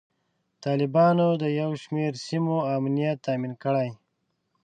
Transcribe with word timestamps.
طالبانو 0.63 1.27
د 1.41 1.43
یو 1.61 1.71
شمیر 1.83 2.13
سیمو 2.25 2.57
امنیت 2.77 3.17
تامین 3.25 3.53
کړی. 3.63 3.89